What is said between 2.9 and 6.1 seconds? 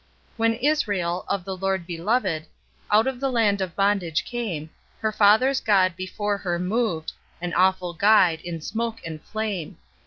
of the land of bondage came, Her father's God